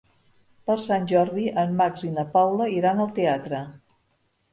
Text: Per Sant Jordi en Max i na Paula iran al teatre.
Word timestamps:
Per 0.69 0.75
Sant 0.85 1.03
Jordi 1.11 1.43
en 1.63 1.75
Max 1.81 2.05
i 2.07 2.09
na 2.15 2.23
Paula 2.37 2.67
iran 2.77 3.05
al 3.05 3.13
teatre. 3.19 3.61